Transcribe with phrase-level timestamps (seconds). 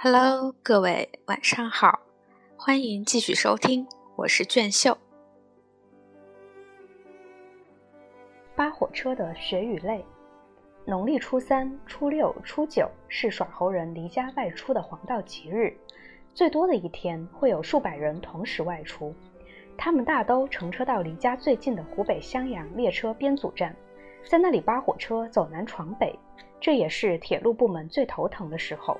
[0.00, 1.98] Hello，各位晚上好，
[2.56, 4.96] 欢迎继续收听，我是卷秀。
[8.54, 10.06] 扒火车的血与泪。
[10.84, 15.76] 农历初三、初六、初九是耍猴人离家外出的黄道吉日，
[16.32, 19.12] 最多的一天会有数百人同时外出，
[19.76, 23.74] 他们大都乘车到离家最近的湖北襄阳列车编组站，
[24.30, 26.16] 在那里扒火车走南闯北，
[26.60, 28.96] 这也是铁路部门最头疼的时候。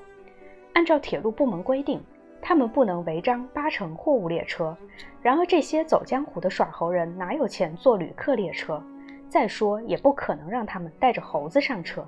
[0.79, 2.01] 按照铁路部门规定，
[2.41, 4.73] 他们不能违章搭乘货物列车。
[5.21, 8.81] 然而，这些走江湖的耍猴人哪有钱坐旅客列车？
[9.27, 12.07] 再说，也不可能让他们带着猴子上车。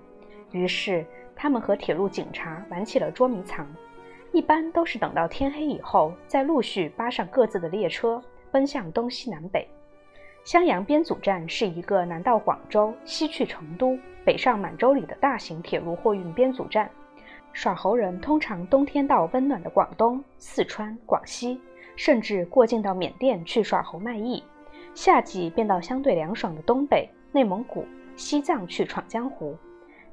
[0.51, 3.67] 于是，他们和铁路警察玩起了捉迷藏。
[4.31, 9.67] 一般都是等到天黑以后，再陆续扒上各自的列车，奔向东西南北。
[10.45, 16.89] 襄阳编组站是一个南到广州、西去成都、北上满洲里的大型铁路货运编组站。
[17.53, 21.59] 耍猴人通常冬天到温暖的广东、四川、广西，
[21.95, 24.41] 甚至过境到缅甸去耍猴卖艺；
[24.93, 27.85] 夏季便到相对凉爽的东北、内蒙古、
[28.15, 29.55] 西藏去闯江湖。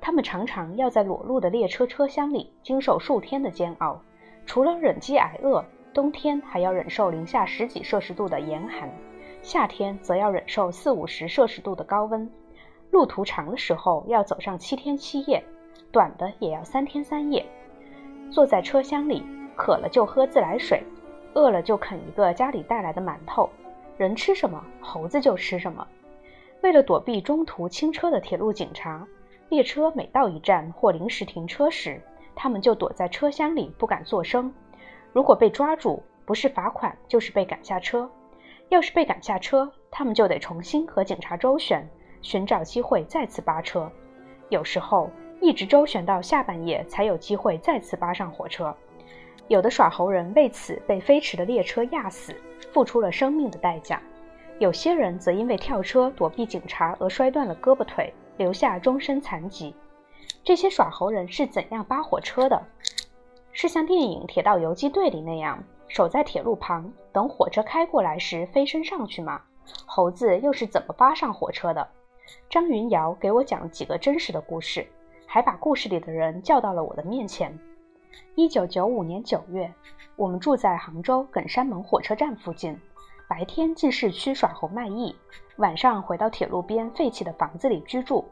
[0.00, 4.00] 他们常常要在裸露的列车车厢里经受数天的煎熬，
[4.44, 5.64] 除了忍饥挨饿，
[5.94, 8.90] 冬天还要忍受零下十几摄氏度的严寒，
[9.42, 12.28] 夏天则要忍受四五十摄氏度的高温。
[12.90, 15.42] 路途长的时候要走上七天七夜。
[15.90, 17.44] 短的也要三天三夜，
[18.30, 19.24] 坐在车厢里，
[19.56, 20.82] 渴了就喝自来水，
[21.32, 23.48] 饿了就啃一个家里带来的馒头。
[23.96, 25.86] 人吃什么，猴子就吃什么。
[26.62, 29.06] 为了躲避中途清车的铁路警察，
[29.48, 32.00] 列车每到一站或临时停车时，
[32.36, 34.52] 他们就躲在车厢里不敢作声。
[35.14, 38.08] 如果被抓住，不是罚款就是被赶下车。
[38.68, 41.88] 要是被赶下车，他们就得重新和警察周旋，
[42.20, 43.90] 寻找机会再次扒车。
[44.50, 45.10] 有时候。
[45.40, 48.74] 一直周旋到下半夜，才有机会再次扒上火车。
[49.46, 52.34] 有的耍猴人为此被飞驰的列车压死，
[52.72, 53.98] 付出了生命的代价；
[54.58, 59.74] 有些人则因为跳车躲避警察而摔断了胳膊腿，留下终身残疾。
[60.44, 62.62] 这些耍猴人是怎样扒火车的？
[63.52, 69.40] 是像电影《铁道游击队》里那样，守在铁路旁，等火车开过来时飞身上去吗？
[69.86, 71.88] 猴子又是怎么扒上火车的？
[72.50, 74.86] 张云瑶给我讲几个真实的故事。
[75.30, 77.56] 还把故事里的人叫到了我的面前。
[78.34, 79.70] 一九九五年九月，
[80.16, 82.74] 我们住在杭州耿山门火车站附近，
[83.28, 85.14] 白天进市区耍猴卖艺，
[85.56, 88.24] 晚上回到铁路边废弃的房子里居住。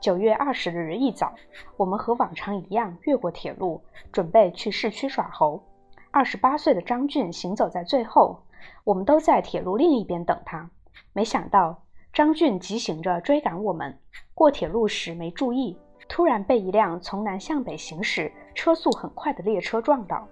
[0.00, 1.34] 九月二十日一早，
[1.76, 5.62] 我们和往常一样越过铁路，准备去市区耍猴。
[6.10, 8.42] 二十八岁的张俊行走在最后，
[8.84, 10.70] 我们都在铁路另一边等他。
[11.12, 13.98] 没想到张俊急行着追赶我们，
[14.32, 15.76] 过铁路时没注意。
[16.12, 20.28] 突然被一辆从南向北行驶、车速很快的列车撞倒，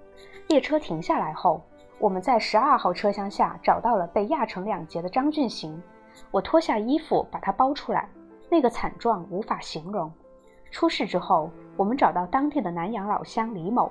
[0.46, 1.62] 列车停下来后，
[1.98, 5.82] 我们在十二号车厢下找到了被压成两截的张俊行。
[6.30, 8.06] 我脱下衣服把他包出来，
[8.50, 10.12] 那个惨状无法形容。
[10.70, 13.91] 出事之后，我们找到当地的南阳老乡李某，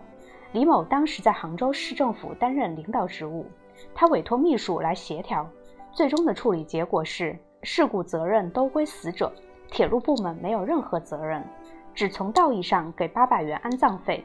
[0.51, 3.47] 李某当时在杭州市政府担任领导职务，
[3.95, 5.43] 他委托秘书来协调，
[5.91, 9.33] 最终的处理结果是事故责任都归死者，
[9.71, 11.43] 铁路部门没有任何责任。
[11.99, 14.23] 只从道义上给八百元安葬费。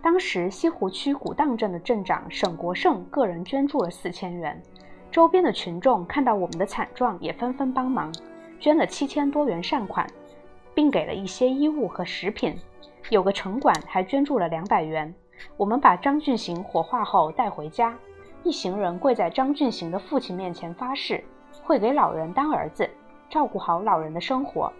[0.00, 4.62] 当时西湖区古荡镇的镇长沈国胜个人捐助了四千元，
[5.10, 8.14] 周边的群众看到我们的惨状，也纷纷帮忙，
[8.60, 10.06] 捐了七千多元善款，
[10.76, 12.56] 并给了一些衣物和食品。
[13.10, 15.12] 有个城管还捐助了两百元。
[15.56, 17.98] 我们把张俊行火化后带回家，
[18.44, 21.24] 一行人跪在张俊行的父亲面前发誓，
[21.64, 22.88] 会给老人当儿子，
[23.28, 24.72] 照顾好老人的生活。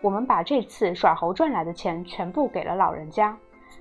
[0.00, 3.36] 我们把这次耍猴赚来的钱全部给了老人家。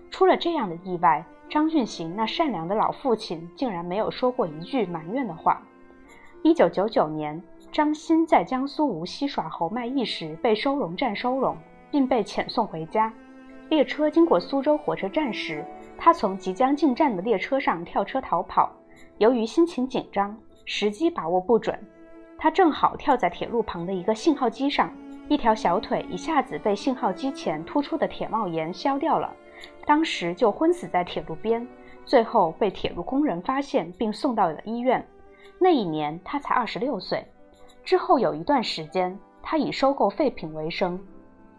[0.10, 5.62] 出了这样的意外，张俊行那善良的老父亲竟然没有说过一句埋怨的话。
[6.42, 11.58] 一九九九年，张鑫在江苏无锡耍猴卖艺时被收容站收容，
[11.92, 13.12] 并被遣送回家。
[13.70, 15.66] 列车经过苏州火车站时，
[15.98, 18.72] 他从即将进站的列车上跳车逃跑。
[19.18, 21.78] 由于心情紧张，时机把握不准，
[22.38, 24.92] 他正好跳在铁路旁的一个信号机上。
[25.28, 29.34] 一条小腿一下子被信号机前突出的铁帽檐削掉了，
[29.86, 31.68] 当时就昏死在铁路边，
[32.06, 35.06] 最后被铁路工人发现并送到了医院。
[35.58, 37.26] 那一年他才二十六岁。
[37.84, 41.00] 之后有一段时间，他以收购废品为生。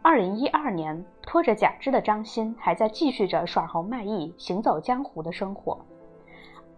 [0.01, 5.77] 二零一二年，拖着假肢的张鑫还在继续着耍猴卖艺、行走江湖的生活。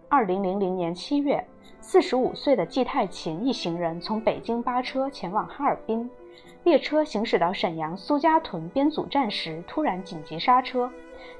[0.07, 1.45] 二零零零年七月，
[1.81, 6.09] 四十五岁的季太勤一行人从北京扒车前往哈尔滨。
[6.63, 10.91] 列车行驶到沈阳苏家屯编组站时，突然紧急刹车。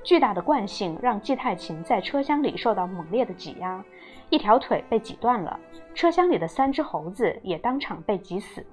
[0.04, 3.83] 巨大的惯性让季太勤在车厢里受到猛烈的挤压，
[4.30, 5.60] 一条腿被挤断了。
[5.94, 8.66] 车厢里的三只猴子也当场被挤死。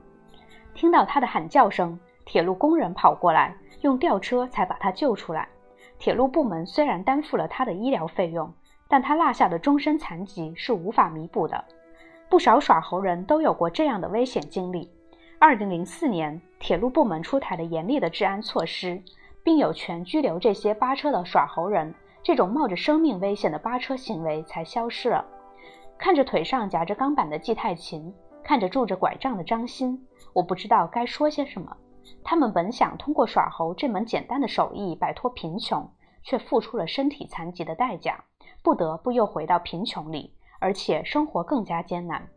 [0.75, 5.49] 听到他的喊叫声，铁路工人跑过来，用吊车才把他救出来。
[5.99, 8.53] 铁路部门虽然担负了他的医疗费用，
[8.89, 11.65] 但他落下的终身残疾是无法弥补的。
[12.29, 14.91] 不少耍猴人都有过这样的危险经历。
[15.39, 19.03] 二零零四年，铁路部门出台了严厉的治安措施。
[19.47, 25.25] 并有权拘留这些扒车的耍猴人，这种冒着生命危险的扒车行为才消失了。
[25.97, 28.13] 看着腿上夹着钢板的季太勤，
[28.43, 29.97] 看着拄着拐杖的张鑫，
[30.33, 31.77] 我不知道该说些什么。
[32.25, 35.89] 他们本想通过耍猴这门简单的手艺摆脱贫穷，
[36.25, 38.19] 却付出了身体残疾的代价，
[38.65, 42.29] 不得不又回到贫穷里，而且生活更加艰难。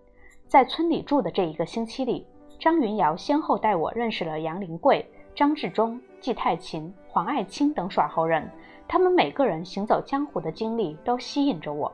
[0.48, 2.28] 在村里住的这一个星期里，
[2.60, 5.10] 张云瑶先后带我认识了杨林贵。
[5.34, 8.52] 张志忠、季太勤、黄爱卿等耍猴人，
[8.86, 11.90] 他们每个人行走江湖的经历都吸引着我。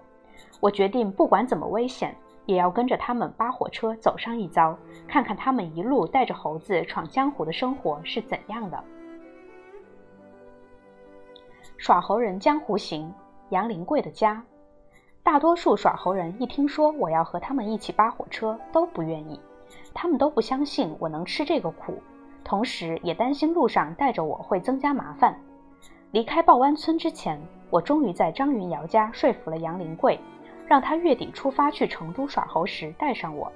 [0.59, 2.15] 我决定，不管怎么危险，
[2.47, 4.75] 也要跟着他们扒火车走上一遭，
[5.07, 8.83] 看看他们一路带着猴子闯江湖的生活是怎样的。
[11.77, 13.13] 耍猴人江湖行，
[13.49, 14.43] 杨林贵的家。
[15.21, 19.39] 大多数耍猴人一听说我要和他们一起扒火车，都不愿意，
[19.93, 22.01] 他们都不相信我能吃这个苦。
[22.43, 25.35] 同时也担心路上带着我会增加麻烦。
[26.11, 27.41] 离开报湾村之前，
[27.71, 30.19] 我终于在张云瑶家说服了杨林贵，
[30.67, 33.51] 让他月底出发去成都耍猴时带上我。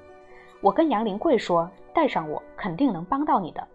[0.60, 3.66] 我跟杨林贵说，带上我肯定能帮到你的。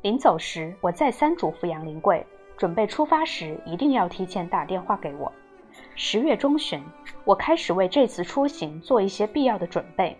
[0.00, 2.26] 临走时，我再三嘱咐杨林贵，
[2.56, 5.30] 准备出发时一定要提前打电话给我。
[5.94, 6.82] 十月中旬，
[7.24, 10.16] 我开始为这次出行做一些必要的准备。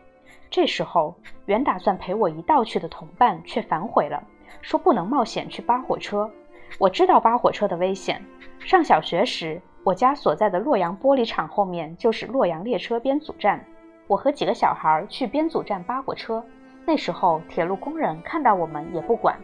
[0.50, 1.14] 这时候，
[1.46, 4.23] 原打算陪我一道去的同伴却反悔了。
[4.62, 6.31] 说不能冒险去扒火车。
[6.79, 8.23] 我知道扒火车的危险。
[8.58, 13.62] 上小学时，我家所在的洛阳玻璃厂后面就是洛阳列车编组站。
[14.06, 16.43] 我和几个小孩去编组站扒火车，
[16.87, 19.38] 那时候铁路工人看到我们也不管。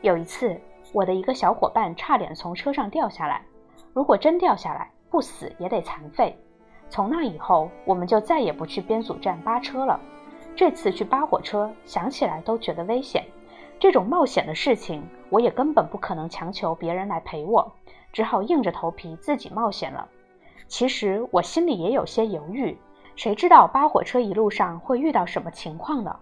[0.00, 0.58] 有一次，
[0.92, 3.42] 我的一个小伙伴差点从车上掉下来。
[3.92, 6.36] 如果真掉下来，不死也得残废。
[6.88, 10.00] 从那以后，我们就再也不去编组站扒车了。
[10.56, 13.22] 这次去扒火车，想起来都觉得危险。
[13.78, 17.70] 这种冒险的事情，我也根本不可能强求别人来陪我，
[18.10, 20.08] 只好硬着头皮自己冒险了。
[20.66, 22.74] 其实我心里也有些犹豫，
[23.16, 26.16] 谁知道扒火车一路上会遇到什么情况呢？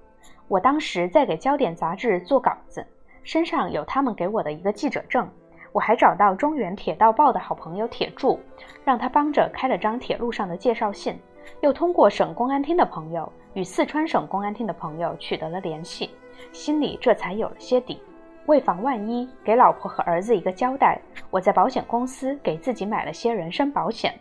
[0.49, 2.85] 我当时在给焦点杂志做稿子，
[3.23, 5.27] 身上有他们给我的一个记者证，
[5.71, 8.41] 我还找到中原铁道报的好朋友铁柱，
[8.85, 11.17] 让他帮着开了张铁路上的介绍信，
[11.61, 16.11] 又通过省公安厅的朋友与四川省公安厅的朋友取得了联系。
[16.53, 18.01] 心里这才有了些底，
[18.47, 21.01] 为防万一，给老婆和儿子一个交代，
[21.31, 24.13] 我在保险公司给自己买了些人身保险。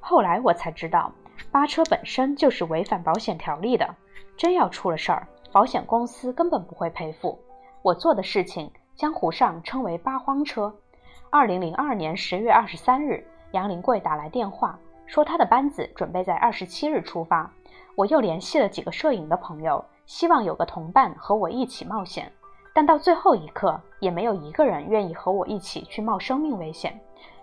[0.00, 1.12] 后来我才知道，
[1.50, 3.94] 扒车本身就是违反保险条例的，
[4.36, 7.38] 真要出了事儿，保险公司根本不会赔付。
[7.82, 10.72] 我做的事情，江湖上称为扒荒车。
[11.30, 14.78] 二零零二年十月二十三日，杨林贵打来电话，
[15.12, 17.52] 说他的班子准备在二十七日出发。
[17.96, 19.84] 我又联系了几个摄影的朋友。
[20.06, 22.32] 希望有个同伴和我一起冒险，
[22.74, 26.98] 但到最后一刻也没有一个人愿意和我一起去冒生命危险。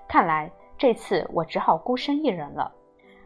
[0.07, 2.71] 看来这次我只好孤身一人了。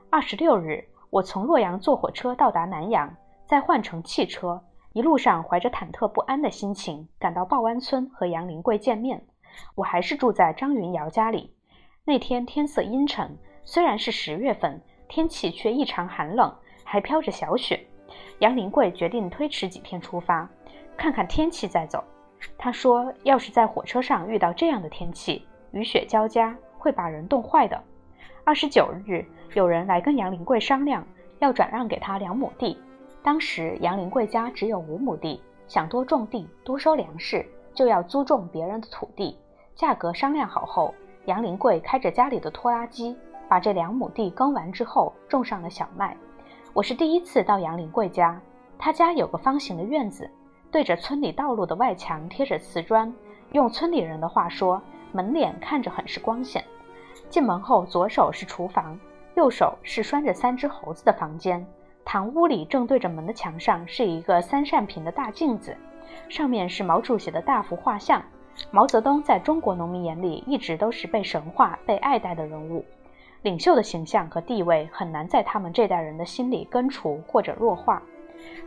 [0.09, 9.25] 二十六日，我从洛阳坐火车到达南阳，再换乘汽车，一路上怀着忐忑不安的心情赶到报湾村和杨林贵见面。
[9.75, 11.55] 我还是住在张云瑶家里。
[12.05, 16.53] 那天天色阴沉，虽然是十月份，天气却异常寒冷，
[16.83, 17.79] 还飘着小雪。
[18.39, 20.49] 杨林贵决定推迟几天出发，
[20.97, 22.03] 看看天气再走。
[22.57, 27.81] 他说：“要是在火车上遇到这样的天气，雨雪交加，会把人冻坏的。”
[28.43, 31.05] 二十九日，有人来跟杨林贵商量，
[31.39, 32.77] 要转让给他两亩地。
[33.23, 39.37] 当时杨林贵家只有五亩地，想多种地，多收粮食，就要租种别人的土地。
[39.73, 40.93] 价格商量好后，
[41.25, 43.17] 杨林贵开着家里的拖拉机，
[43.53, 46.17] 把这两亩地耕完之后，种上了小麦。
[46.73, 48.41] 我是第一次到杨林贵家，
[48.79, 50.27] 他家有个方形的院子，
[50.71, 53.13] 对着村里道路的外墙贴着瓷砖，
[53.51, 54.81] 用村里人的话说，
[55.11, 56.65] 门脸看着很是光鲜。
[57.29, 58.99] 进门后，左手是厨房，
[59.35, 61.63] 右手是拴着三只猴子的房间。
[62.03, 65.77] 堂屋里正对着门的墙上是一个三扇屏的大镜子，
[66.27, 68.19] 上面是毛主席的大幅画像。
[68.71, 72.83] 毛泽东在中国农民眼里一直都是被神话、被爱戴的人物。
[73.43, 78.01] 领袖的形象和地位很难在他们这代人的心里根除或者弱化。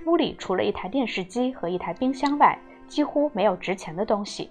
[0.05, 4.51] 屋里除了一台电视机和一台冰箱外，几乎没有值钱的东西。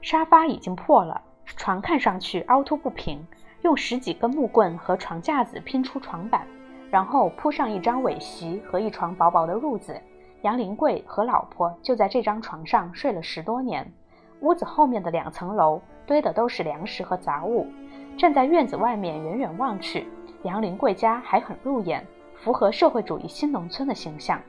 [0.00, 3.24] 沙发已经破了，床看上去凹凸不平，
[3.62, 6.46] 用十几根木棍和床架子拼出床板，
[6.90, 10.00] 然后铺上一张尾席和一床薄薄的褥子。
[10.40, 13.86] 杨林贵和老婆就在这张床上睡了十多年。
[14.40, 17.66] 屋子后面的两层楼堆的都是粮食和杂物。
[18.16, 20.08] 站在院子外面远远望去，
[20.42, 22.04] 杨林贵家还很入眼，
[22.34, 24.40] 符合社会主义新农村的形象。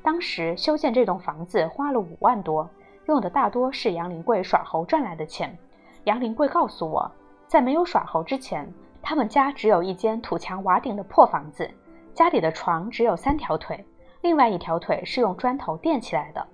[0.00, 2.70] 当时修建这栋房子花了五万多，
[3.06, 5.58] 用的大多是杨林贵耍猴赚来的钱。
[6.04, 7.10] 杨林贵告诉我，
[7.48, 11.68] 在没有耍猴之前，他们家只有一间土墙瓦顶的破房子，
[12.14, 13.84] 家里的床只有三条腿，
[14.20, 16.46] 另外一条腿是用砖头垫起来的。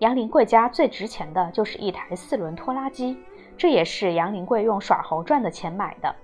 [0.00, 3.16] 杨林贵家最值钱的就是一台四轮拖拉机。
[3.60, 6.16] 这也是杨林贵用耍猴赚的钱买的。